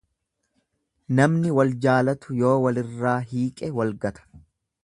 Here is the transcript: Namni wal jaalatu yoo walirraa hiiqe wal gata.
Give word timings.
Namni 1.19 1.51
wal 1.59 1.75
jaalatu 1.87 2.39
yoo 2.39 2.57
walirraa 2.67 3.15
hiiqe 3.35 3.73
wal 3.81 3.97
gata. 4.07 4.31